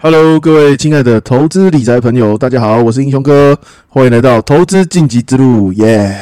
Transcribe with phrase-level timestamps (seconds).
[0.00, 3.58] Hello，各位亲爱的投资理财朋友，大家好，我是英雄哥，
[3.88, 6.16] 欢迎来到投资晋级之路，耶！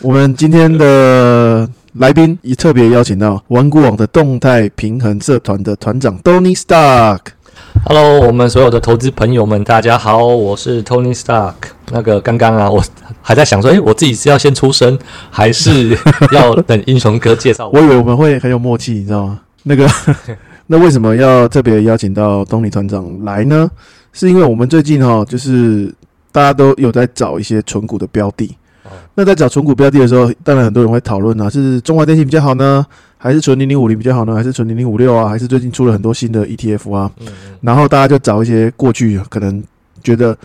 [0.00, 7.20] 我们今天的来宾也特别邀请到玩股网的动态平衡社团的团长 Tony Stark。
[7.84, 11.54] Hello，我们所有的投资朋友们，大家好，我是 Tony Stark。
[11.92, 12.82] 那个刚刚啊，我
[13.20, 14.98] 还在想说，诶，我自己是要先出声，
[15.30, 15.96] 还是
[16.32, 17.74] 要等英雄哥介绍我？
[17.78, 19.38] 我以为我们会很有默契，你知道吗？
[19.62, 19.88] 那个，
[20.66, 23.70] 那为什么要特别邀请到东尼团长来呢？
[24.12, 25.92] 是因为我们最近哈、就是
[26.30, 28.46] 大家都有在找一些纯股的标的。
[28.84, 32.84] 哦那在找纯股标的的时候，当然很多人会讨论啊，是中华电信比较好呢，
[33.18, 37.10] 还是纯零零五零比较好呢，还是纯零零五六啊，还是最近出了很多新的 ETF 啊？
[37.20, 37.26] 嗯
[37.60, 39.62] 然后大家就找一些过去可能
[40.02, 40.36] 觉得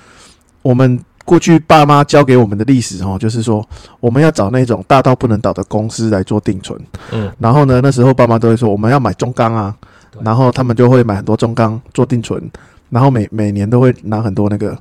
[0.61, 3.65] 我们过去爸妈教给我们的历史哦，就是说
[3.99, 6.79] 我们要找那种大到不能倒的公司来做定存。
[7.13, 9.86] 嗯然后呢，那时候爸妈都会说我们要买中钢啊，对
[10.23, 12.41] 然后他们就会买很多中钢做定存，
[12.89, 14.77] 然后每每年都会拿很多那个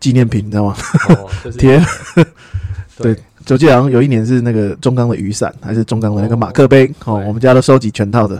[0.00, 0.76] 纪念品，你知道吗？
[1.58, 1.80] 贴。
[2.96, 3.12] 对，
[3.44, 8.36] 就记得好像有一年是那个中钢的雨伞，还是中钢的那个哦马克杯哦，对我们家都收集全套的。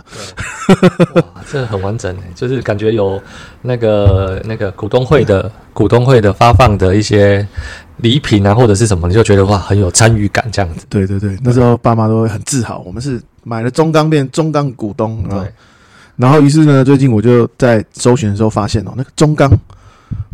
[1.15, 3.21] 哇，这很完整诶，就是感觉有
[3.61, 7.45] 那个那个股东会的股东会的发放的一些
[7.97, 10.85] 礼品啊，或者是什么，你就觉得哇，很有参与感这样子。
[10.87, 15.41] 对对对，那时候爸妈都会很自豪，我们是买了中钢变中钢股东啊。
[15.41, 15.53] 对，
[16.17, 19.51] 然后于是呢，最近我就在搜寻的时候发现哦，那个中钢，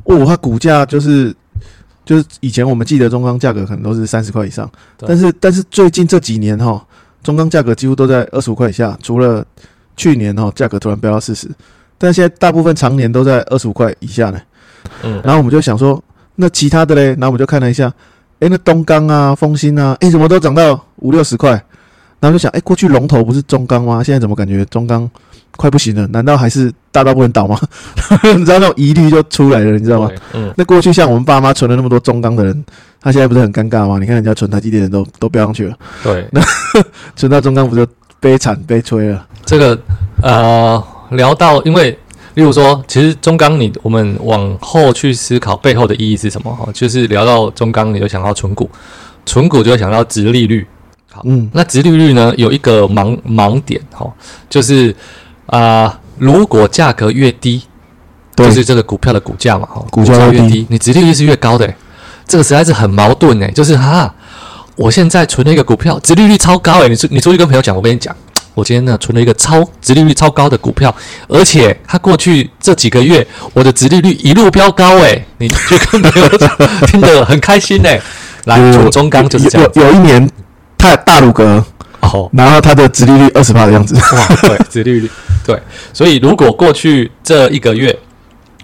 [0.03, 1.35] 哦，它股价就是
[2.05, 6.85] 就是以前我们记得中钢价格可能都是三十块以上，但是但是最近这几年哈、
[7.23, 9.45] 中钢价格几乎都在二十五块以下，除了
[9.97, 11.49] 去年哈、价格突然飙到四十，
[11.97, 14.39] 但现在大部分常年都在二十五块以下呢。
[15.03, 16.03] 嗯，然后我们就想说，
[16.35, 17.91] 那其他的嘞，然后我们就看了一下，
[18.39, 21.51] 诶，那东钢啊、丰兴啊，诶，怎么都涨到五六十块？
[22.19, 24.03] 然后就想，诶，过去龙头不是中钢吗？
[24.03, 25.09] 现在怎么感觉中钢
[25.61, 26.07] 快不行了？
[26.07, 27.55] 难道还是大到不能倒吗？
[28.35, 30.09] 你知道那种疑虑就出来了，你知道吗？
[30.33, 32.65] 嗯，那过去像我们爸妈存了那么多中钢的人，
[32.99, 33.99] 他现在不是很尴尬吗？
[33.99, 36.41] 你看人家存台积电的都都飙上去了，对， 那
[37.15, 37.85] 存到中钢不就
[38.19, 39.23] 悲惨悲催了？
[39.45, 39.79] 这个
[40.23, 41.91] 呃，聊到，因为
[42.33, 48.67] 例如说，其实中钢你我们往后去思考背后的意义是什么哈，就是聊到中钢，你就想到存股，
[49.27, 50.65] 存股就会想到殖利率。
[51.13, 54.09] 好，嗯那殖利率呢有一个盲盲点哈，
[54.49, 54.95] 就是
[55.51, 57.61] 啊、如果价格越低，
[58.35, 61.75] 就是这个股票的股价嘛哈，股价越低，你殖利率是越高的、欸，
[62.25, 64.11] 这个实在是很矛盾哎、就是哈，
[64.75, 68.15] 我现在存了一个股票，殖利率超高诶、你出你出去跟朋友讲，我跟你讲，
[68.53, 70.93] 我今天呢存了一个超殖利率超高的股票，
[71.27, 76.49] 而且它过去这几个月我的殖利率一路飙高诶、你去跟朋友讲，
[76.87, 78.01] 听得很开心诶、
[78.45, 79.69] 来，有存中钢就是这样。
[79.75, 80.29] 有一年，
[80.77, 81.63] 他大鲁格，
[82.01, 83.95] 哦，然后它的殖利率二十八的样子。
[84.15, 85.09] 哇，对，殖利率
[85.45, 85.59] 对，
[85.93, 87.97] 所以如果过去这一个月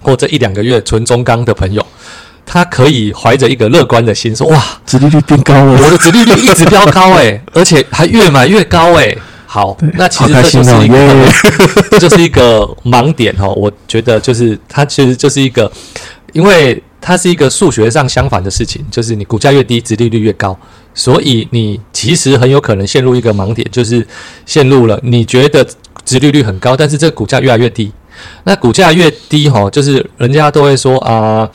[0.02, 1.84] 或这一两个月存中钢的朋友，
[2.46, 11.32] 他可以怀着一个乐观的心说，哇，殖利率变高了，我的殖利率一直飙高诶、而且还越买越高诶、好，那其实这就是一个，耶
[11.90, 13.48] 这就是一个盲点哈。
[13.48, 15.70] 我觉得就是它其实就是一个，
[16.32, 20.58] 因为它是一个数学上相反的事情，就是你股价越低，殖利率越高，
[20.92, 24.06] 所以你其实很有可能陷入一个盲点，就是
[24.44, 25.66] 陷入了你觉得
[26.04, 27.92] 殖利率很高，但是这个股价越来越低。
[28.44, 31.48] 那股价越低哈，就是人家都会说啊，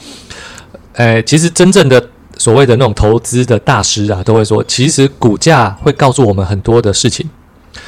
[0.93, 7.29] 呃，其实真正的所谓的那种投资的大师啊，都会说，其实股价会告诉我们很多的事情。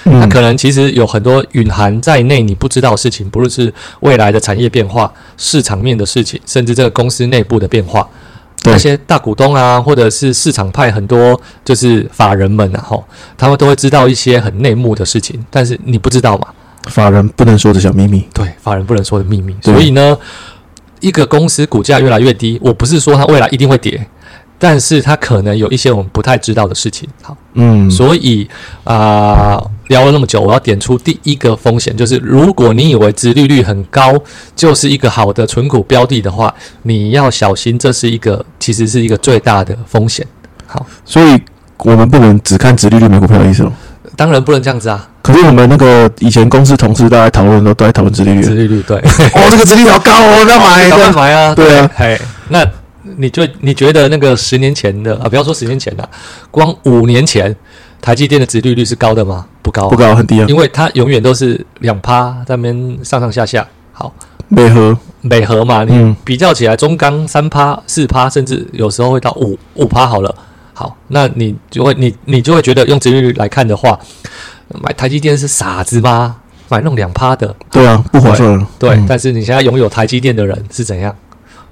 [0.04, 8.08] 它嗯可能其实有很多蕴含在内你不知道的事情，不论是未来的产业变化、市场面的事情，甚至这个公司内部的变化。
[8.64, 13.04] 那些大股东啊，或者是市场派很多就是法人们啊，吼，
[13.38, 16.48] 他们都会知道一些很内幕的事情，但是你不知道嘛？
[16.90, 18.28] 法人不能说的小秘密。
[18.34, 19.56] 对，法人不能说的秘密。
[19.62, 20.18] 所以呢，
[21.00, 24.04] 一个公司股价越来越低，我不是说它未来一定会跌，
[24.58, 27.08] 但是它可能有一些我们不太知道的事情。
[27.22, 28.48] 好，嗯，所以
[28.84, 34.14] 啊、聊了那么久，我要点出第一个风险，就是如果你以为殖利率很高
[34.56, 36.54] 就是一个好的存股标的的话，
[36.84, 40.26] 你要小心，这是一个其实是一个最大的风险。
[40.66, 41.40] 好，所以
[41.80, 43.72] 我们不能只看殖利率买股票的意思咯。
[44.16, 48.42] 当然不能这样子啊，可是我们那个以前公司同事大家讨论都都在讨论殖利率。
[48.42, 48.98] 殖利率对。
[48.98, 51.14] 哦，这个殖利率好高哦，要买 赶快的。
[51.14, 51.54] 买啊！
[51.56, 52.66] 对啊嘿，那
[53.18, 56.10] 你就你觉得那个十年前的啊，不要说十年前了，
[56.52, 57.56] 光五年前
[58.02, 59.46] 台积电的殖利率是高的吗？
[59.62, 60.46] 不高，不，高，很低啊。
[60.48, 63.66] 因为它永远都是两趴在那边上上下下。
[63.92, 64.14] 好，
[64.48, 70.36] 美和，美和嘛，你嗯比较起来，中钢三趴、四趴，甚至有时候会到五五趴好了。
[70.74, 73.98] 好，那你就会你你就会觉得用殖利率来看的话，
[74.82, 76.36] 买台积电是傻子吗？
[76.68, 78.68] 买那种两趴的，对啊，不划算了。
[78.78, 81.16] 对，嗯但是你现在拥有台积电的人是怎样？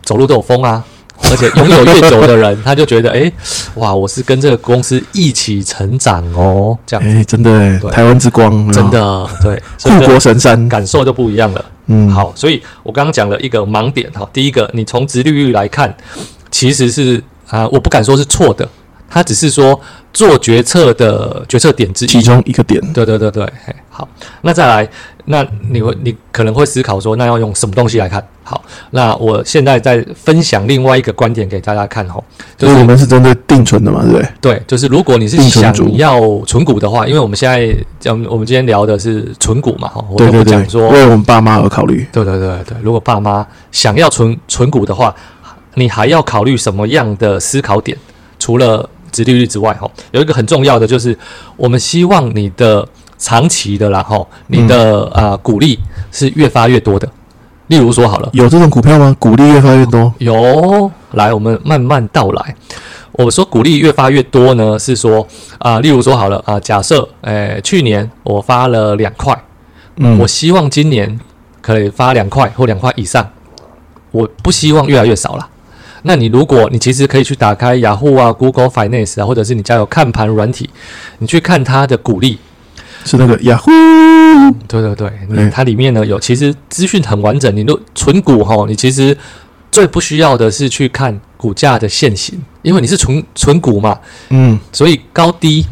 [0.03, 0.83] 走路都有风啊，
[1.31, 3.31] 而且拥有越久的人，他就觉得，哎、
[3.75, 8.89] 哇，我是跟这个公司一起成长哦，这样子，哎，真的台湾之光，真啊。
[8.91, 10.67] 的对， 护国神山。
[10.67, 11.65] 感受就不一样了。
[11.87, 15.95] 嗯，，好，所以我刚刚讲了一个盲点哈，第一个，你从直利率来看，
[16.51, 18.67] 其实是啊、我不敢说是错的，
[19.09, 19.79] 它只是说
[20.11, 22.07] 做决策的决策点之一。
[22.07, 22.21] 其。
[22.21, 23.47] 中一个点，对对对对，
[23.89, 24.07] 好，
[24.41, 24.89] 那再来，
[25.25, 28.23] 那你会你可能会思考说，那要用什么东西来看？
[28.43, 28.61] 好，
[28.91, 32.21] 那我现在在分享另外一个观点给大家看哈，
[32.57, 34.27] 就就是我们是针对定存的嘛，对不对？
[34.41, 42.05] 对，就是如果你是想要存股的话，因为我们现在讲我们今天聊的是存股嘛，哈，我就对对对不讲说，为我们爸妈而考虑。
[42.11, 45.15] 对对对对，如果爸妈想要存存股的话，
[45.75, 47.97] 你还要考虑什么样的思考点？
[48.37, 51.17] 除了殖利率之外，哈，有一个很重要的就是，
[51.55, 52.85] 我们希望你的
[53.23, 55.79] 长期的然后，你的啊、呃股利
[56.11, 57.07] 是越发越多的。
[57.67, 59.15] 例如说好了，有这种股票吗？
[59.17, 62.55] 股利越发越多，有，来，我们慢慢道来。
[63.13, 65.25] 我说股利越发越多呢，是说
[65.59, 69.33] 啊、例如说好了啊、假设，诶、去年我发了两块，
[69.95, 71.17] 嗯，我希望今年
[71.61, 73.25] 可以发两块或两块以上，
[74.11, 75.47] 我不希望越来越少了。
[76.03, 80.69] 那你如果你其实可以去打开雅虎啊、Google Finance 啊，或者是你家有看盘软体，
[81.19, 82.37] 你去看它的股利，
[83.05, 83.69] 是那个雅虎，
[84.67, 87.55] 对对对，它里面呢有其实资讯很完整。
[87.55, 89.15] 你都存股哈，你其实
[89.71, 95.65] 最不需要的是去看股价的现形，因为你是存存股嘛，嗯，所以高低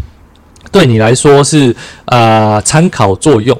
[0.71, 1.75] 对你来说是
[2.05, 3.57] 呃参考作用。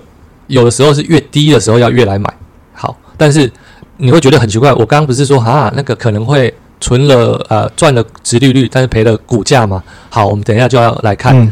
[0.48, 2.32] 有的时候是越低的时候要越来买
[2.74, 3.50] 好，但是
[3.96, 4.74] 你会觉得很奇怪。
[4.74, 9.82] 我刚刚不是说啊，那个可能会存了呃赚了殖利率，但是赔了股价嘛？
[10.10, 11.34] 好，我们等一下就要来看。
[11.40, 11.50] 嗯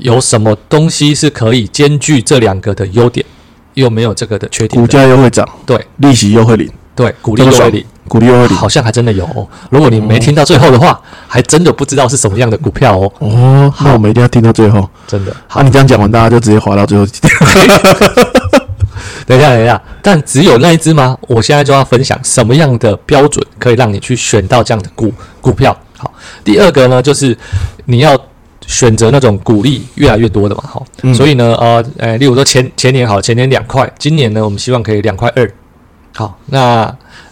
[0.00, 3.24] 有什么东西是可以兼具这两个的优点，
[3.74, 4.86] 又没有这个的缺点股？
[4.86, 8.56] 价又会涨，对利息又会领，对，鼓励这么爽优惠领，股利又会领。
[8.56, 9.46] 好像还真的有、哦。
[9.70, 14.88] 如果你没听到最后的话，还真的不知道是什么样的股票哦，哦，那我们一定要听到最后。
[15.06, 15.34] 真的。
[15.46, 17.06] 好，你这样讲完，大家就直接滑到最后。
[19.26, 21.16] 等一下，等一下，但只有那一只吗？
[21.28, 25.76] 我现在就要分享什么样的标准可以让你去选到这样的股股票。
[25.96, 26.12] 好，
[26.42, 27.36] 第二个呢，就是
[27.84, 28.18] 你要
[28.70, 31.12] 选择那种股利越来越多的嘛，好，嗯。
[31.12, 35.50] 所以呢，呃，呃，例如说前前年好，前年两块，今年呢，我们希望可以两块二。
[36.14, 36.82] 好，那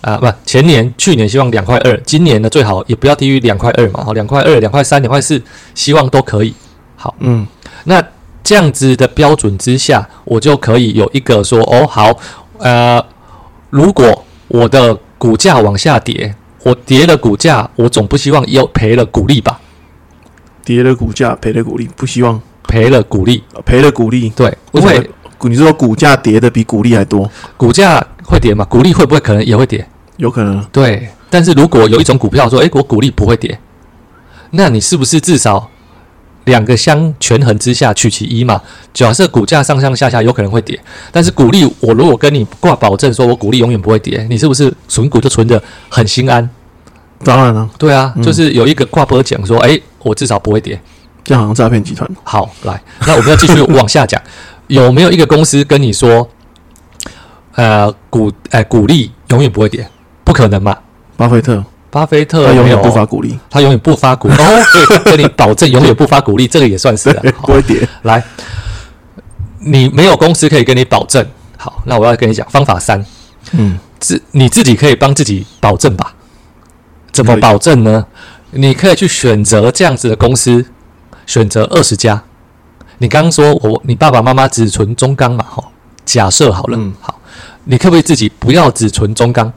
[0.00, 5.40] 啊、不，前年、去年希望两块二，今年呢最好也不要低于两块二嘛，好，两块二、两块三、两块四，
[5.76, 6.52] 希望都可以。
[6.96, 7.46] 好，嗯，
[7.84, 8.02] 那
[8.42, 12.12] 这样子的标准之下，我就可以有一个说，哦，好，
[12.58, 13.00] 呃，
[13.70, 16.34] 如果我的股价往下跌，
[16.64, 19.60] 我跌了股价，我总不希望又赔了股利吧？
[20.68, 24.28] 跌了股价，赔了股利，不希望赔了股利，赔了股利。
[24.36, 27.26] 对，因为股你是说股价跌的比股利还多？
[27.56, 29.88] 股价会跌嘛，股利会不会可能也会跌？
[30.18, 30.62] 有可能。
[30.70, 33.58] 对，但是如果有一种股票说，诶，我股利不会跌，
[34.50, 35.70] 那你是不是至少
[36.44, 38.60] 两个相权衡之下取其一嘛？
[38.92, 40.78] 假设股价上上下下有可能会跌，
[41.10, 46.46] 但是股利我如果跟你挂保证说我股利永远不会跌，你是不是存股就存的很心安？
[47.24, 50.80] 当然了，对啊，嗯就是有一个挂波讲说，诶，我至少不会跌。
[51.24, 52.08] 这样好像诈骗集团。
[52.24, 54.20] 好，来，那我们要继续往下讲，
[54.68, 56.26] 有没有一个公司跟你说，
[57.54, 59.86] 呃，股呃股利永远不会跌？
[60.24, 60.76] 不可能嘛？
[61.16, 67.34] 巴菲特巴菲特他永远不发鼓励，他永远不发股， 哦，对，跟你保证永远不发鼓励，这个也算是的。
[67.36, 67.86] 好不会跌。
[68.02, 68.22] 来，
[69.58, 71.26] 你没有公司可以跟你保证。
[71.56, 73.04] 好，那我要跟你讲方法三，
[73.52, 76.14] 嗯，自你自己可以帮自己保证吧？
[77.18, 78.06] 怎么保证呢？
[78.52, 80.64] 你可以去选择这样子的公司，
[81.26, 82.22] 选择二十家。
[82.98, 85.44] 你刚刚说我你爸爸妈妈只存中钢嘛？
[85.44, 85.64] 哈，
[86.04, 87.20] 假设好了，嗯好，
[87.64, 89.52] 你可不可以自己不要只存中钢？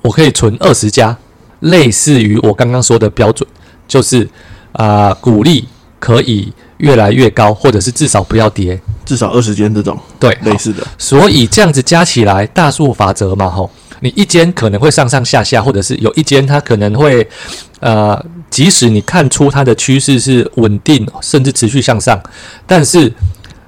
[0.00, 1.14] 我可以存二十家，
[1.60, 3.46] 类似于我刚刚说的标准，
[3.86, 4.26] 就是
[4.72, 5.68] 啊、股利
[5.98, 8.80] 可以越来越高，或者是至少不要跌。
[9.04, 10.82] 至少二十间这种对，类似的。
[10.96, 13.70] 所以这样子加起来，大数法则嘛，吼，
[14.04, 17.26] 你一间可能会上上下下，或者是有一间它可能会，
[17.80, 22.22] 呃，即使你看出它的趋势是稳定，甚至持续向上，
[22.66, 23.10] 但是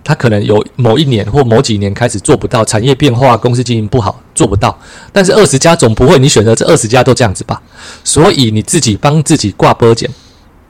[0.05, 4.79] 它可能有某一年或某几年开始做不到，产业变化、公司经营不好，做不到。
[5.11, 7.63] 但是二十家总不会你选择这二十家都这样子吧？
[8.05, 10.11] 所以你自己帮自己挂波减。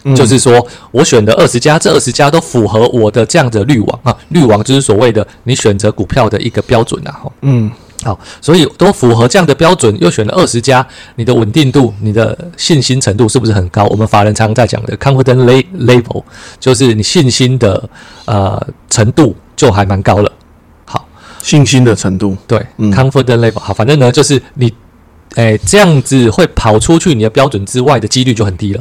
[0.08, 7.68] 嗯就是说我选的二十家，这二十家都符合我的这样的滤网啊，滤网就是所谓的你选择股票的一个标准啊，吼嗯，
[8.06, 10.86] 好，所以都符合这样的标准，又选了二十家，
[11.16, 13.84] 你的稳定度、你的信心程度是不是很高？
[13.86, 16.22] 我们法人常常在讲的 confidence le- level，
[16.60, 17.90] 就是你信心的
[18.26, 20.30] 呃程度就还蛮高了。
[20.84, 21.04] 好，
[21.42, 23.58] 信心的程度，对、嗯 c o n f i d e n t level。
[23.58, 24.72] 好，反正呢，就是你，
[25.34, 28.80] 诶、这样子会跑出去你的标准之外的几率就很低了。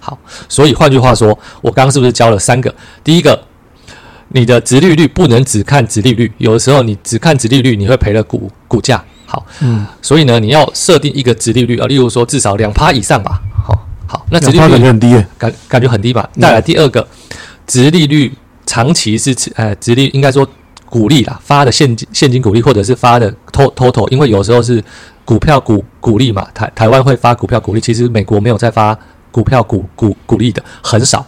[0.00, 1.28] 好，所以换句话说，
[1.62, 2.74] 我刚刚是不是教了三个？
[3.04, 3.40] 第一个，
[4.36, 9.02] 你的殖利率不能只看殖利率，有的时候你只看殖利率，你会赔了股股价。
[9.26, 13.40] 好，嗯，所以呢，你要设定一个殖利率啊，例如说至少两趴以上吧。
[13.64, 16.28] 好，好，那殖利率觉很低耶，感感觉很低吧？
[16.34, 17.06] 嗯再来第二个，
[17.64, 18.32] 殖利率
[18.66, 20.44] 长期是持呃，殖利应该说
[20.86, 24.82] 股利啦，发的现金现金股利或者是发的 to total，因为有时候是
[25.24, 28.98] 股票股股利嘛，台台湾会发股票股利，其实美国没有在发
[29.30, 31.24] 股票股股股利的，很少。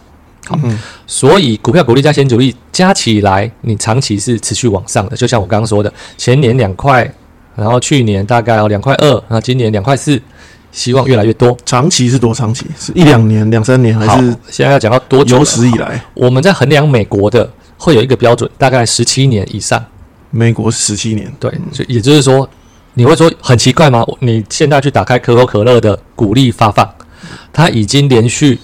[0.47, 5.15] 好，嗯所以股票股利加现金股利加起来，你长期是持续往上的。
[5.15, 7.11] 就像我刚刚说的，前年两块，
[7.55, 10.21] 然后去年大概有两块二，那今年两块四，
[10.71, 11.57] 希望越来越多。
[11.65, 12.65] 长期是多长期？
[12.79, 15.37] 是一两年、两三年，还是，现在要讲到多久？
[15.37, 16.01] 有史以来？
[16.13, 19.83] 我们在衡量美国的会有一个标准，大概十七年以上。
[20.29, 22.47] 美国十七年，对，所以也就是说，
[22.95, 24.05] 你会说很奇怪吗？
[24.19, 26.87] 你现在去打开可口可乐的股利发放，
[27.53, 28.59] 它已经连续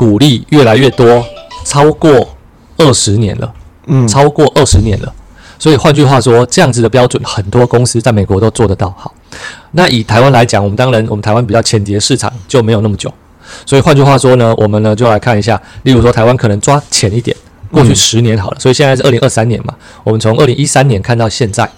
[0.00, 1.22] 股利越来越多，
[1.62, 2.34] 超过
[2.78, 3.52] 二十年了，
[3.86, 5.12] 嗯，超过二十年了。
[5.58, 8.88] 所以换句话说，这样子的标准，很多公司在美国都做得到。
[8.96, 9.12] 好，
[9.72, 13.12] 那以台湾来讲，我们当然我们台湾比较浅碟市场就没有那么久，
[13.66, 17.36] 所以换句话说呢，我们呢就来看一下，例如说台湾可能抓浅一点，
[17.70, 17.94] 过去嗯。
[17.94, 21.70] 十年好了，所以现在是二零二三年嘛，我们从二零一三年看到现在，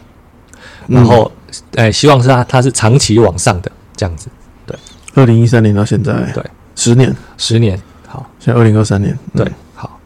[0.87, 0.95] 嗯。
[0.95, 1.29] 然后，
[1.75, 4.29] 呃，希望是它它是长期往上的这样子，
[4.65, 4.77] 对。
[5.17, 6.45] 二零一三年到现在，对，
[6.77, 7.77] 十年，十年
[8.13, 9.43] 好，现在二零二三年，嗯。
[9.43, 9.99] 对，好，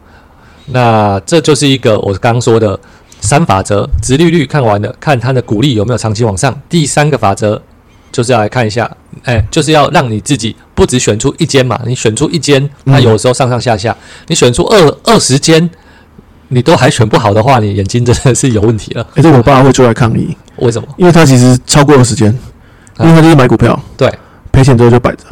[0.67, 2.79] 那这就是一个我刚刚说的
[3.19, 6.57] 三法则，直利率看完了，看它的股利有没有长期往上。
[6.69, 7.61] 第三个法则
[8.09, 8.89] 就是要来看一下，
[9.25, 13.93] 哎，就是要让你自己不只选出一间嘛，你选出一间，它嗯有时候上上下下，
[14.27, 15.69] 你选出二二十间，
[16.47, 19.05] 你都还选不好的话，你眼睛真的是有问题了。
[19.15, 20.87] 哎、这我爸会出来抗议，为什么？
[20.95, 22.33] 因为他其实超过了时间，
[22.99, 24.09] 因为他就是买股票，对，
[24.53, 25.25] 赔钱之后就摆着，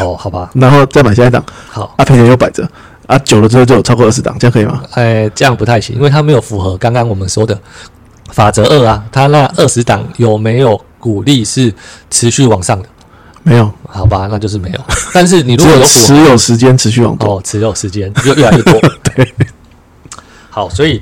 [0.00, 1.94] 哦，好吧，然后再买下一档，好。
[1.96, 2.68] 啊，赔钱又摆着，
[3.06, 4.82] 啊，久了之后就有超过二十档，这样可以吗？
[4.92, 7.58] 哎，这样不太行，因为它没有符合刚刚我们说的
[8.32, 11.72] 法则二啊，它那二十档有没有鼓励是
[12.10, 12.88] 持续往上的？
[13.44, 14.80] 没有，好吧，那就是没有。
[15.14, 17.36] 但是你如果持有时间持续往多。
[17.36, 18.78] 哦，持有时间就越来越多。
[19.14, 19.26] 对，
[20.50, 21.00] 好，所以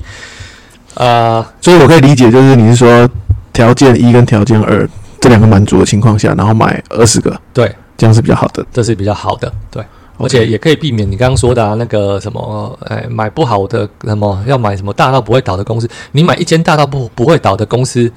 [0.93, 3.09] 呃，所以我可以理解，就是你是说
[3.51, 4.87] 条件一跟条件二
[5.19, 8.65] 这两个满足的情况下，然后买二十个，对，这样是比较好的。
[8.71, 9.83] 这是比较好的，对。
[10.19, 15.87] 而且也可以避免你刚刚说的啊，那个什么，哎，买不好的什么，要买什么大到不会倒的公司。
[16.11, 18.11] 你买一间大到不不会倒的公司，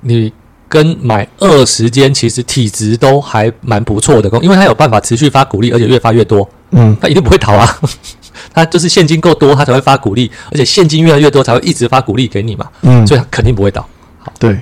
[0.00, 0.32] 你
[0.68, 7.78] 跟买二十间其实体质都还蛮不错的公，因为它有办法持续发股利，而且越发越多，嗯，它一定不会倒啊。
[8.52, 13.86] 它就是现金够多，它才会发股利，而且现金越来越多，才会一直发股利给你嘛，嗯，所以它肯定不会倒。
[14.18, 14.58] 好对。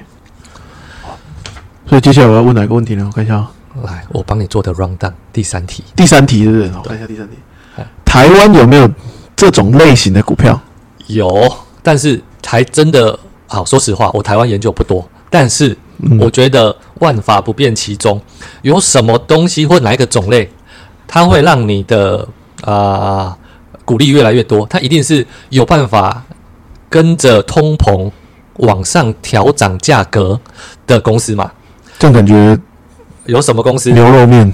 [1.89, 3.05] 所以接下来我要问哪个问题呢？
[3.07, 3.51] 我看一下啊，
[3.83, 5.85] 来，我帮你做的 round down 第三题。
[5.95, 6.73] 第三题是不是？
[6.77, 7.37] 我看一下第三题
[7.77, 7.87] 哎。
[8.05, 8.89] 台湾有没有
[9.35, 10.59] 这种类型的股票？
[11.09, 13.65] 有，但是还真的好。
[13.65, 18.21] 说实话，我台湾研究不多，但是嗯我觉得万法不变其中，
[18.63, 20.51] 有什么东西或哪一个种类，
[21.07, 22.27] 它会让你的
[22.63, 23.37] 啊、
[23.85, 26.25] 鼓励越来越多，它一定是有办法
[26.89, 28.11] 跟着通膨
[28.59, 30.41] 往上调涨价格
[30.87, 31.53] 的公司嘛？
[31.99, 32.59] 这种感觉
[33.27, 33.91] 有什么公司？
[33.93, 34.53] 牛肉面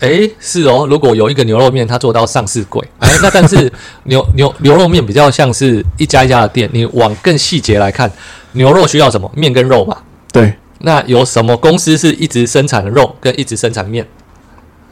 [0.00, 3.70] 诶，是哦，如果有一个牛肉面，它做到上市柜，哎，那但是
[4.04, 8.10] 牛 牛牛肉面比较像是一家一家的店，你往更细节来看，
[8.52, 9.30] 牛肉需要什么？
[9.34, 9.96] 面跟肉嘛。
[10.32, 14.06] 对那有什么公司是一直生产肉跟一直生产面？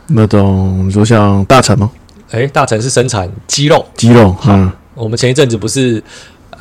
[0.09, 1.91] 那种你说像大成吗？
[2.33, 6.03] 诶，大成是生产鸡肉，鸡肉，嗯，我们前一阵子不是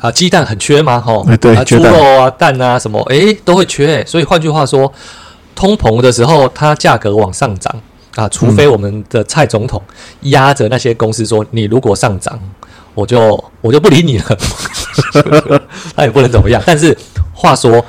[0.00, 0.98] 啊鸡蛋很缺吗？
[0.98, 4.02] 吼，哎对啊猪肉啊蛋啊什么，诶都会缺。
[4.06, 4.90] 所以换句话说，
[5.58, 7.74] 通膨的时候，它价格往上涨
[8.14, 9.82] 啊，除非我们的蔡总统
[10.20, 12.38] 压着那些公司说，你如果上涨，
[12.94, 13.18] 我就
[13.60, 14.38] 我就不理你了，
[15.96, 16.62] 他也不能怎么样。
[16.64, 16.96] 但是
[17.34, 17.84] 话说，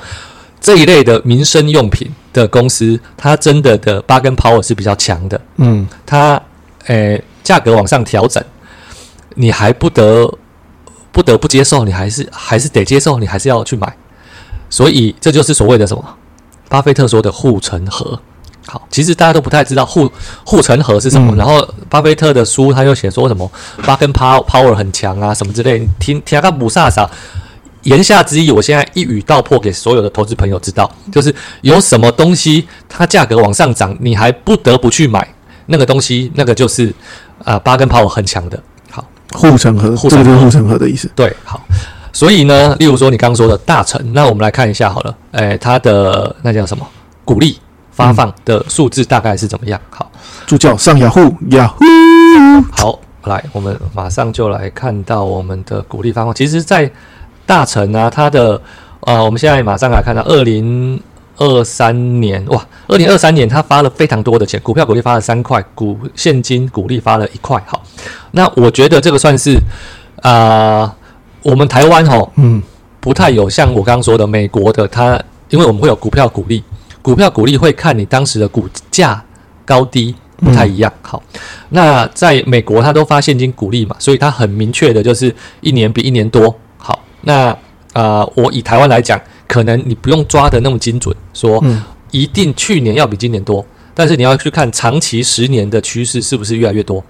[0.60, 5.40] 这一类的民生用品的公司，它真的的八根 power 是比较强的。
[5.58, 6.42] 嗯，它
[6.86, 8.42] 诶价格往上调整，
[9.36, 10.28] 你还不得
[11.12, 13.96] 不得不接受，你还是还是得接受，你还是要去买。
[14.68, 16.16] 所以这就是所谓的什么？
[16.70, 18.18] 巴菲特说的护城河。
[18.66, 20.10] 好，其实大家都不太知道护
[20.44, 21.34] 护城河是什么。
[21.34, 23.50] 嗯然后巴菲特的书他又写说什么
[23.84, 25.80] 巴根 power power 很强啊，什么之类。
[25.80, 27.08] 你听听个不飒飒。
[27.82, 35.26] 言下之意，我现在一语道破给所有的投资朋友知道，就是有什么东西它价格往上涨，你还不得不去买
[35.66, 36.94] 那个东西，那个就是
[37.42, 38.62] 啊、八根 power 很强的。
[38.90, 41.10] 好，护城河，护城河这个就是护城河的意思。
[41.16, 41.60] 对，好。
[42.12, 46.86] 所以呢，例如说你刚刚说的大成，那我们来看一下好了，诶，它的那叫什么
[47.24, 47.58] 鼓励
[47.90, 49.80] 发放的数字大概是怎么样？
[49.90, 50.10] 好，
[50.46, 51.84] 助教上雅虎雅虎，
[52.72, 56.34] 好，来，我们马上就来看到我们的鼓励发放。
[56.34, 56.90] 其实，在
[57.46, 58.60] 大成啊，它的
[59.00, 61.00] 呃，我们现在马上来看到二零
[61.36, 67.62] 二三年，哇，二零二三年它发了非常多的钱，股票鼓励发了三块，股现金鼓励发了一块。
[67.66, 67.82] 好，
[68.32, 69.58] 那我觉得这个算是
[70.22, 70.94] 啊、
[71.42, 72.62] 我们台湾吼嗯
[73.00, 75.18] 不太有像我刚刚说的美国的，它
[75.48, 76.62] 因为我们会有股票股利，
[77.00, 79.24] 股票股利会看你当时的股价
[79.64, 80.92] 高低不太一样。
[81.02, 81.22] 好，
[81.70, 86.54] 那在美国它都发现金股利嘛，所以它很明确的就是一年比一年多。
[86.76, 87.48] 好，那
[87.92, 97.02] 啊、呃我以台湾来讲，可能你不用抓的那么精准，说嗯一定去年要比今年多，但是你要去看长期十年的趋势是不是越来越多。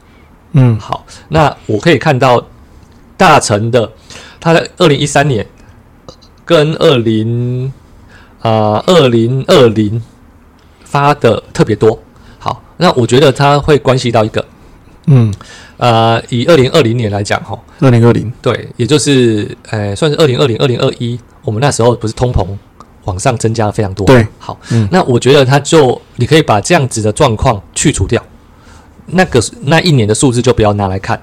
[0.52, 2.42] 嗯好，那我可以看到
[3.20, 3.92] 大成的，
[4.40, 5.46] 他在二零一三年
[6.42, 7.70] 跟二零
[8.40, 10.02] 啊二零二零
[10.84, 12.02] 发的特别多。
[12.38, 14.42] 好，那我觉得它会关系到一个，
[15.08, 15.30] 嗯，
[15.76, 22.46] 呃，以二零二零年来讲，哈，二零二零，对，也就是呃，算是二零二零、二零二一，我们那时候不是通膨
[23.04, 24.06] 往上增加了非常多。
[24.06, 28.24] 对，好，嗯那我觉得它就你可以把这样子的状况去除掉，
[29.04, 31.20] 那个那一年的数字就不要拿来看。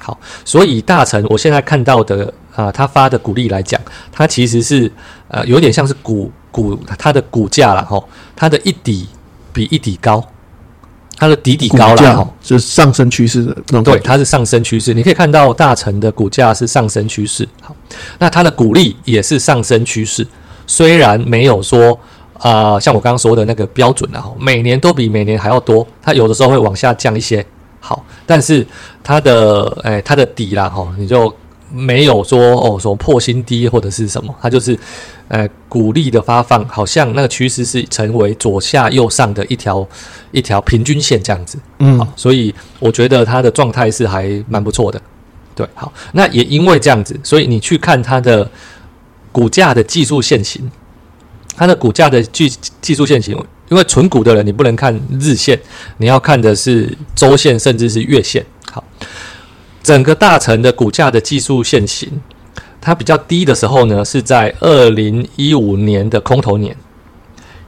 [0.00, 3.78] 好，所以大成我现在看到的啊、他发的股利来讲，
[4.10, 4.90] 它其实是
[5.28, 8.02] 呃有点像是股股它的股价了哈，
[8.34, 9.06] 它的一底
[9.52, 10.24] 比一底高，
[11.18, 12.28] 它的底底高了哈。
[12.40, 14.94] 是上升趋势的那种对，它是上升趋势。
[14.94, 17.76] 你可以看到大成的股价是上升趋势，好，
[18.18, 20.26] 那它的股利也是上升趋势，
[20.66, 21.92] 虽然没有说
[22.38, 27.44] 啊、呃像我刚刚说的那个标准啊，每年都比每年还要多，它有的时候会往下降一些，
[27.86, 28.66] 好，但是
[29.04, 31.32] 它的诶它的底啦哈，你就
[31.70, 34.76] 没有说哦什么破新低或者是什么，它就是
[35.28, 39.86] 呃股利的发放，好像那个趋势是成为左下右上的一条
[40.32, 41.56] 一条平均线这样子。
[41.78, 45.00] 嗯好，所以我觉得它的状态是还蛮不错的。
[45.54, 48.50] 对，好，那也因为这样子，所以你去看它的
[49.30, 50.68] 股价的技术线型，
[51.56, 52.48] 它的股价的技
[52.82, 53.34] 技术线型，
[53.70, 55.58] 因为纯股的人你不能看日线，
[55.96, 58.44] 你要看的是周线甚至是月线。
[58.70, 58.84] 好，
[59.82, 62.20] 整个大成的股价的技术线型，
[62.80, 66.76] 它比较低的时候呢，是在二零一五年的空头年，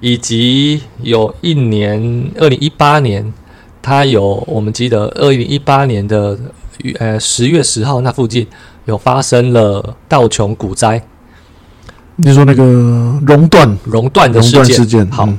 [0.00, 3.32] 以及有一年二零一八年，
[3.80, 6.38] 它有我们记得二零一八年的
[6.98, 8.46] 呃十月十号那附近
[8.84, 11.02] 有发生了道琼股灾
[12.20, 12.62] 你说那个
[13.26, 14.64] 熔断熔断的熔事件。
[14.64, 15.38] 断事件，好嗯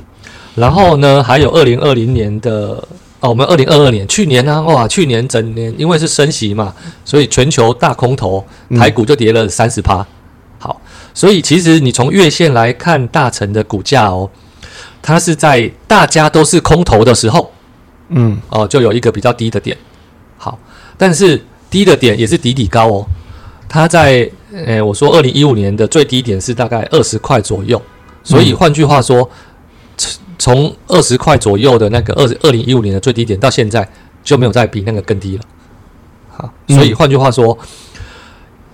[0.55, 2.83] 然后呢，还有二零二零年的
[3.21, 6.73] 哦，我们二零二二年去年呢、哇，去年整年因为是升息嘛，
[7.05, 8.43] 所以全球大空头，
[8.77, 10.05] 台股就跌了三十趴。
[10.57, 10.81] 好，
[11.13, 14.29] 所以其实你从月线来看大成的股价哦，
[15.01, 17.49] 它是在大家都是空头的时候
[18.09, 19.77] 嗯哦，就有一个比较低的点。
[20.37, 20.59] 好，
[20.97, 23.07] 但是低的点也是底底高哦，
[23.69, 27.79] 它在呃，我说二零一五年的最低点是大概二十块左右，
[28.23, 29.29] 所以换句话说，
[29.95, 33.87] 从从二十块左右的那个二二零一五年的最低点到现在
[34.23, 35.43] 就没有再比那个更低了。
[36.31, 37.55] 好，所以嗯换句话说，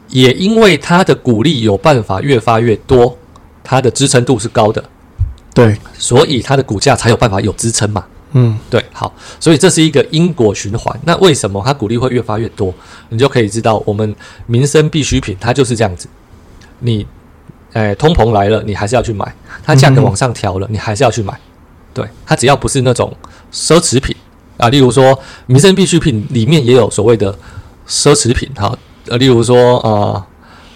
[0.08, 3.17] 也因为它的股利有办法越发越多，
[3.63, 4.81] 它的支撑度是高的，
[5.53, 8.05] 对，所以它的股价才有办法有支撑嘛。
[8.37, 10.93] 嗯对，好，所以这是一个因果循环。
[11.05, 12.73] 那为什么它股利会越发越多？
[13.07, 14.13] 你就可以知道，我们
[14.45, 16.09] 民生必需品它就是这样子。
[16.79, 17.07] 你，
[17.71, 19.25] 哎，通膨来了，你还是要去买；
[19.63, 21.39] 它价格嗯往上调了，你还是要去买。
[21.93, 23.15] 对，它只要不是那种
[23.53, 24.13] 奢侈品
[24.57, 27.33] 啊，例如说民生必需品里面也有所谓的
[27.87, 30.25] 奢侈品，哈，呃，例如说呃，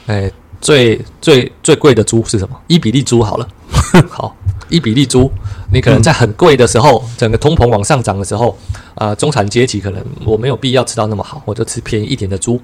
[0.08, 2.56] 哎，最最最贵的猪是什么？
[2.68, 3.46] 伊比利猪好了，
[4.10, 4.34] 好，
[4.70, 5.30] 伊比利猪，
[5.72, 8.58] 你可能在很贵的时候，整个通膨往上涨的时候，
[8.96, 12.60] 啊、中产阶级可能我没有必要吃到那么好，我就吃便宜一点的猪，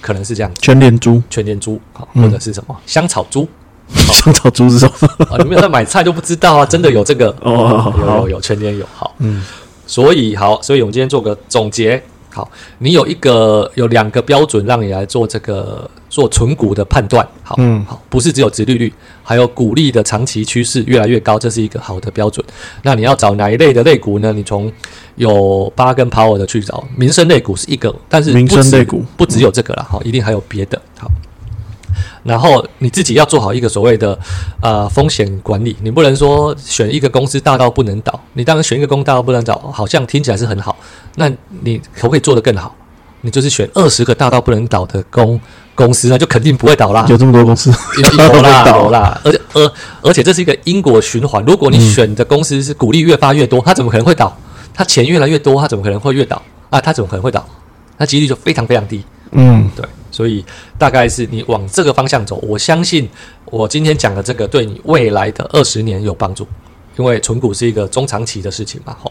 [0.00, 2.22] 可能是这样，全年猪，全年猪，好，嗯。
[2.22, 2.76] 或者是什么？
[2.86, 3.48] 香草猪。
[3.94, 5.26] 香草猪是什么？
[5.30, 9.44] 啊，你没有在买菜就不知道啊，真的有这个，哦，有有，有全年有好，嗯。
[9.86, 12.02] 所以好，所以我们今天做个总结。
[12.32, 17.26] 好，你有一个有两个标准让你来做这个做存股的判断。
[17.42, 22.44] 好，嗯好，不是只有殖利率，还有股利的长期趋势越来越高，这是一个好的标准。
[22.82, 24.32] 那你要找哪一类的类股呢？
[24.32, 24.72] 你从
[25.16, 30.80] 有八跟 Power 的去找，民生类股是一个，但是民生类股不只有这个了，好，一定还有别的。
[30.98, 31.10] 好。
[32.22, 34.18] 然后你自己要做好一个所谓的
[34.60, 40.76] 呃风险管理，你不能说选一个公司大到不能倒，你当然选一个公司大到不能倒，好像听起来是很好，
[41.16, 41.30] 那
[41.62, 42.74] 你可不可以做得更好？
[43.22, 45.38] 你就是选二十个大到不能倒的公
[45.74, 47.04] 公司，那就肯定不会倒啦。
[47.08, 51.44] 有这么多公司，有啦倒 有啦，而且而而且这是一个因果循环。
[51.44, 54.34] 如果你选的公司是股利越发越多，它怎么可能会倒？
[54.72, 56.80] 它钱越来越多，它怎么可能会越倒啊？
[56.80, 57.44] 它怎么可能会倒？
[57.98, 59.04] 那几率就非常非常低。
[59.32, 59.84] 嗯，对，
[60.20, 60.44] 所以
[60.76, 63.08] 大概是你往这个方向走，我相信
[63.46, 66.46] 我今天讲的这个对你未来的二十年有帮助，
[66.98, 69.10] 因为存股是一个中长期的事情嘛，吼。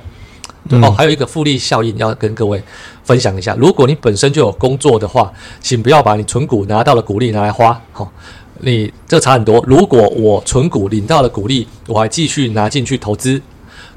[0.69, 2.62] 嗯哦，还有一个复利效应要跟各位
[3.04, 3.56] 分享一下。
[3.56, 8.12] 如果你本身就有工作的话，请不要把你存股拿到的股利拿来花，好、
[8.60, 9.63] 你这差很多。
[9.65, 13.41] 如果我存股领到了股利，我还继续拿进去投资，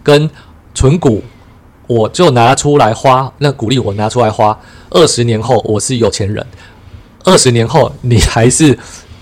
[0.02, 0.30] 跟
[0.72, 1.22] 存股
[1.86, 6.46] 我就拿出来花，那股利我拿出来花，二十年后我是有钱人，
[7.24, 8.78] 二十年后你还是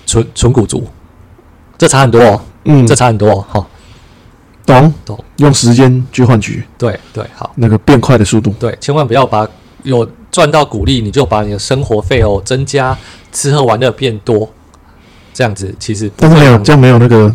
[0.06, 0.86] 纯纯股族，
[1.78, 2.86] 这差很多哦，嗯。
[2.86, 3.66] 这，差很多哦，哈、
[4.66, 4.92] 懂。
[5.04, 7.50] 懂，用时间去换取对对，好。
[7.56, 8.54] 那个变快的速度。
[8.58, 9.46] 对，千万不要把
[9.82, 12.96] 有赚到股利，你就把你的生活费哦增加，
[13.32, 14.50] 吃喝玩乐变多，
[15.32, 17.34] 这样子其实不但是没有这样没有那个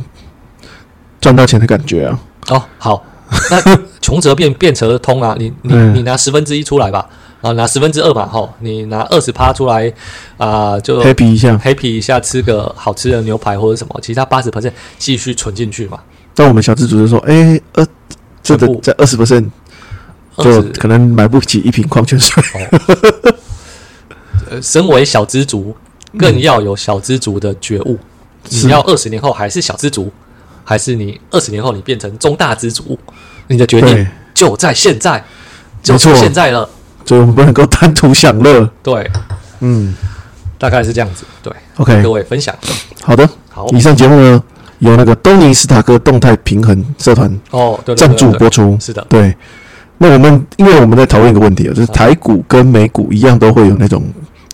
[1.20, 2.20] 赚到钱的感觉啊。
[2.50, 3.04] 哦好，
[3.50, 7.10] 那 穷则变，变则通啊，你你嗯你拿十分之一出来吧，
[7.46, 9.94] 啊拿十分之二嘛吼，你拿二十趴出来
[10.38, 16.00] 啊、就 happy 一下，happy 一下，吃个好吃的牛排或者什么，其他八十 percent 继续存进去嘛，
[16.34, 17.86] 但我们小资主就说，哎，呃，
[18.42, 19.46] 这个全部在二十 percent
[20.38, 22.44] 就可能买不起一瓶矿泉水。
[24.50, 25.76] 呃，身为小资族，
[26.18, 28.00] 更要有小资族的觉悟。
[28.50, 30.12] 是你要二十年后还是小资族，
[30.64, 32.98] 还是你二十年后你变成中大资族？
[33.50, 35.24] 你的决定，就在现在，
[35.84, 36.68] 就没错现在了。
[37.06, 38.70] 所以我们不能够贪图享乐。
[38.84, 39.10] 对，
[39.62, 39.96] 嗯
[40.58, 41.24] 大概是这样子。
[41.42, 42.54] 对，，OK，各位分享。
[43.02, 43.28] 好的。
[43.50, 44.44] 好，以上节目呢，
[44.80, 48.78] 由那个东尼斯塔克动态平衡社团哦，赞助播出。
[48.82, 49.34] 是的，对，
[49.98, 54.04] 那我们因为我们在讨论一个问题啊，就是台股跟美股一样都会有那种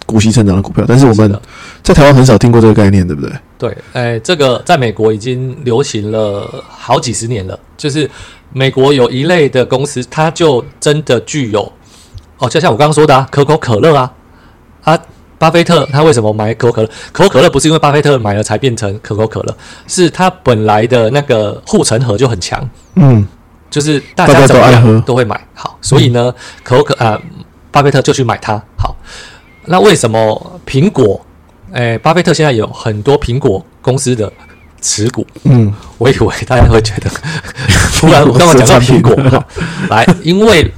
[0.06, 1.40] 股息成长的股票，但是我们
[1.82, 3.32] 在台湾很少听过这个概念，对不对？
[3.58, 7.58] 对，哎，这个在美国已经流行了好几十年了。
[7.76, 8.08] 就是
[8.54, 11.72] 美国有一类的公司，它就真的具有
[12.42, 14.12] 哦，就像我刚刚说的啊，可口可乐啊，
[14.84, 15.00] 啊，
[15.38, 16.90] 巴菲特他为什么买可口可乐？
[17.12, 19.56] 可口可乐不是因为巴菲特买了才变成可口可乐，
[19.88, 23.26] 是他本来的那个护城河就很强，嗯，
[23.70, 25.40] 就是大大家家怎么样都会买。
[25.54, 27.20] 好，所以呢，可口可啊、
[27.72, 28.62] 巴菲特就去买它。
[28.76, 28.96] 好，
[29.66, 31.24] 那为什么苹果？
[31.72, 34.30] 哎，巴菲特现在有很多苹果公司的
[34.82, 37.10] 持股，嗯，我以为大家会觉得，
[37.98, 39.44] 突然我刚刚讲到苹果， 好
[39.90, 40.70] 来，因为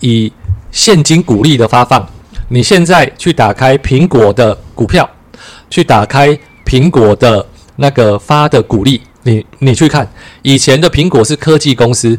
[0.00, 0.32] 以
[0.70, 2.06] 现金股利的发放，
[2.48, 5.08] 你现在去打开苹果的股票，
[5.70, 10.08] 去打开苹果的那个发的股利，你你去看，
[10.42, 12.18] 以前的苹果是科技公司，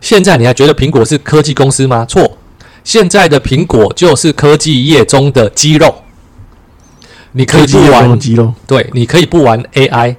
[0.00, 2.04] 现在你还觉得苹果是科技公司吗？
[2.06, 2.36] 错，
[2.84, 6.02] 现在的苹果就是科技业中的肌肉，
[7.32, 10.16] 你可以不玩肌肉，对，你可以不玩 AI，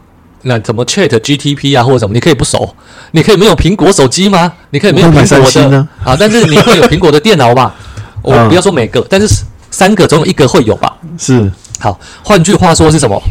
[0.47, 2.73] 那怎么 Chat GTP 啊或者什么，你可以不熟，
[3.11, 4.51] 你可以没有苹果手机吗？
[4.71, 7.75] 你可以没有苹果的啊，但是你会有苹果的电脑吧？
[8.23, 9.27] 我嗯不要说每个，但是
[9.69, 10.97] 三个总有一个会有吧？
[11.17, 13.21] 是好，换句话说是什么？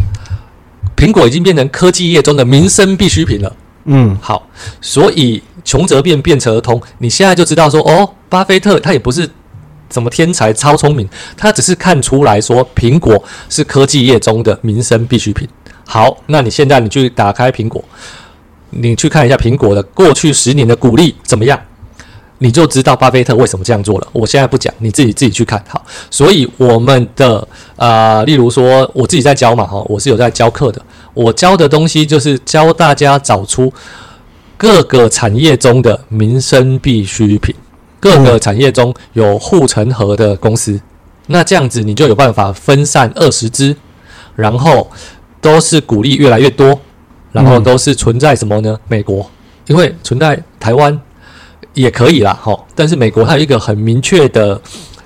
[0.97, 3.53] 苹果已经变成科技业中的民生必需品了。
[3.85, 4.49] 嗯，好，
[4.81, 6.81] 所以穷则变，变则通。
[6.99, 9.29] 你现在就知道说，哦，巴菲特他也不是
[9.93, 15.47] 什么天才、超聪明，他只是看出来说苹果是科技业中的民生必需品。
[15.87, 17.83] 好，那你现在你去打开苹果，
[18.71, 21.59] 你去看一下苹果的过去十年的股利怎么样，
[22.39, 24.07] 你就知道巴菲特为什么这样做了。
[24.13, 25.63] 我现在不讲，你自己自己去看。
[25.69, 27.47] 好，所以我们的
[27.77, 30.83] 呃，例如说我自己在教嘛，哈，我是有在教课的。
[31.15, 33.73] 我教的东西就是教大家找出
[34.59, 37.55] 各个产业中的民生必需品，
[38.01, 40.79] 各个产业中有护城河的公司，
[41.29, 43.75] 那这样子你就有办法分散二十只，
[44.35, 44.91] 然后
[45.47, 46.77] 都是鼓励越来越多，
[47.31, 48.77] 然后都是存在什么呢？
[48.89, 49.31] 美国，
[49.69, 51.01] 因为存在台湾
[51.75, 54.61] 也可以啦，哈，但是美国它有一个很明确的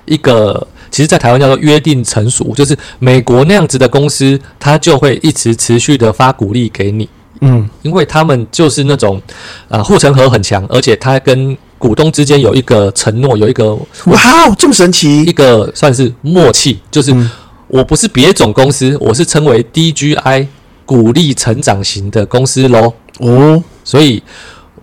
[0.05, 0.67] 一个。
[0.93, 7.07] 其实，在台湾叫做约定成熟，就是美国那样子的公司，它就会一直持续的发鼓励给你，
[7.39, 9.21] 嗯，因为他们就是那种
[9.69, 13.73] 啊护城河很强，而且它跟股东之间有一个承诺，有一个
[14.07, 14.19] 哇，
[14.57, 15.23] 这么神奇。
[15.23, 17.31] 一，个算是默契，就是嗯
[17.71, 20.45] 我不是别种公司，我是称为 DGI
[20.85, 24.21] 鼓励成长型的公司喽，哦，所以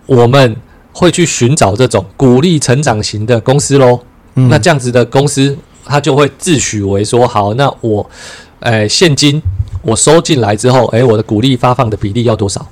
[0.07, 0.55] 我们
[0.91, 3.99] 会去寻找这种鼓励成长型的公司喽。
[4.33, 4.49] 嗯。
[4.49, 8.09] 那这样子的公司，它就会自诩为说好，那我，
[8.59, 9.39] 呃，现金
[9.83, 12.65] 我收进来之后，诶，我的股利发放的比例要多少？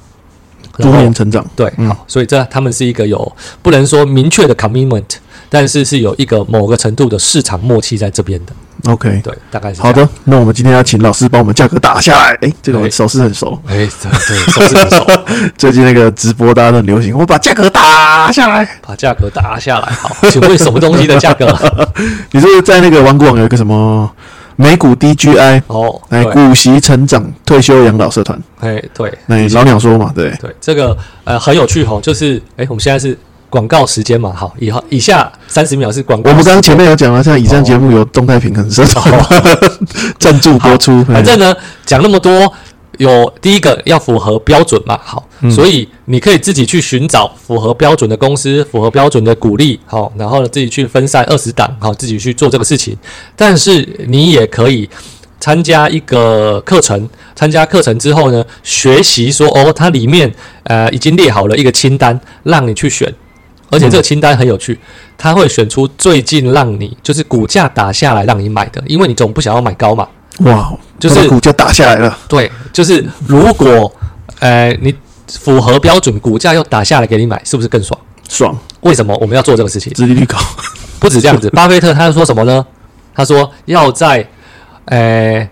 [0.79, 1.87] 逐年成长，对，嗯。
[1.89, 5.17] 好，所以这他们是一个有不能说明确的 commitment，
[5.49, 8.53] 但是是有一个某个程度的市场默契在这边的。
[8.91, 9.91] OK，对，大概是好。
[9.91, 12.37] 的，那我们今天要请老师帮我们价格打下来。
[12.41, 15.05] 哎，这个手势很熟，哎，对对，手势很熟，
[15.57, 18.79] 最近那个直播大家都很流行，我把价格打下来。
[18.85, 19.91] 把价格打下来。
[19.93, 21.47] 好，请问什么东西的价格？
[22.31, 24.09] 你是不是在那个网广有一个什么
[24.55, 25.63] 美股 DGI？
[25.67, 33.17] 哦，哎，股息成长退休养老社团，哎，对，那老鸟说嘛，对，对，这个呃很有趣哈，就是哎，我们现在是
[33.49, 36.29] 广告时间嘛，好，以后以下三十秒是广告。
[36.31, 39.25] 我们刚刚前面有讲了，像以上节目有动态平衡社团
[40.19, 41.55] 赞助播出，反正呢，
[41.85, 42.53] 讲那么多，
[42.97, 52.97] 有第一个要符合标准嘛，好，所以你可以自己去寻找符合标准的公司，符合标准的鼓励，好，然后呢自己去分散二十档，好，自己去做这个事情。
[53.35, 54.89] 但是你也可以
[55.39, 60.29] 参加一个课程，参加课程之后呢，学习说哦，它里面
[60.63, 63.13] 呃已经列好了一个清单，让你去选。
[63.69, 64.79] 而且这个清单很有趣，
[65.17, 70.07] 他会选出最近让你就是股价打下来让你买的，因为你总不想要买高嘛。
[70.39, 73.91] 哇，就是股价打下来了，对，就是如果
[74.39, 74.93] 呃你
[75.27, 77.99] 符合标准，股价又打下来给你买，是不是更爽？
[78.29, 79.91] 爽，为什么我们要做这个事情？
[79.93, 80.37] 殖利率高，
[80.99, 82.65] 不止这样子， 巴菲特他说什么呢？
[83.15, 84.27] 他说要在
[84.85, 85.49] 呃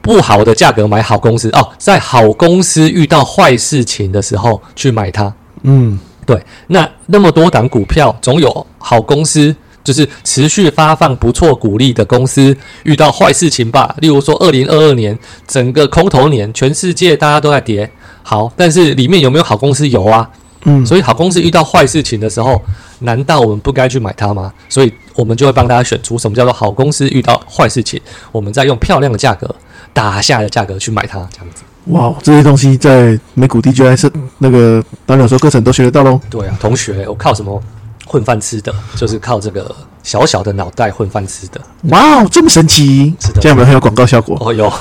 [0.00, 5.34] 不好的价格买好公司哦，在好公司遇到坏事情的时候去买它。
[5.62, 5.98] 嗯，
[6.32, 13.94] 对，那那么多档股票，总有好公司，就是持续发放不错股利的公司，遇到坏事情吧。
[13.98, 17.90] 例如说，二零二二年整个空头年，全世界大家都在跌，
[18.22, 19.86] 好，但是里面有没有好公司？
[19.86, 20.30] 有啊。
[20.64, 22.62] 嗯所以好公司遇到坏事情的时候，
[23.00, 24.52] 难道我们不该去买它吗？
[24.68, 29.52] 所以我们就会帮大家选出什么叫做好公司遇到坏事情，我们再用漂亮的价格
[29.92, 31.64] 打下来的价格去买它，这样子。
[31.86, 36.20] 哇，这些东西在美股 DJI 是那个导鸟说课程都学得到喽。
[36.30, 37.60] 对啊，同学，我靠什么
[38.06, 38.72] 混饭吃的？
[38.94, 41.60] 就是靠这个小小的脑袋混饭吃的。
[41.88, 44.72] 哇，这么神奇，是的这样有没有很有广告效果哦，有。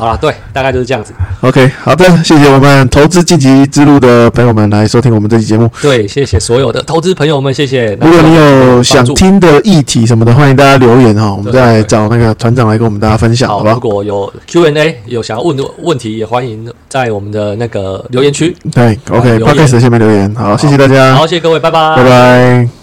[0.00, 1.12] 好了，对，大概就是这样子。
[1.42, 5.70] ？OK，好的，谢谢我们投资晋级之路的朋友们来收听我们这期节目。
[5.82, 7.96] 对，谢谢所有的投资朋友们，谢谢。
[8.00, 13.78] 如果你有想听的议题什么的，欢迎大家留言哈，我们再找那个团长来跟我们大家分享，好如？
[13.78, 18.56] 果有 Q&A 有想要问的问题，也欢迎在我们的那个留言区。
[18.72, 21.96] 对，OK，言 Podcast 下面留言，好，谢谢大家，好，谢谢各位，拜拜。
[21.96, 22.79] 拜拜。